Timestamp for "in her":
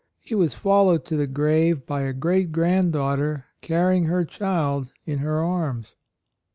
5.05-5.43